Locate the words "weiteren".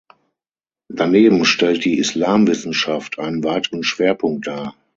3.43-3.83